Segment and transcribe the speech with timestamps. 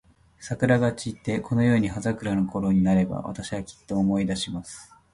[0.39, 4.91] 桜が散って、このように葉桜のころになれば、私は、きっと思い出します。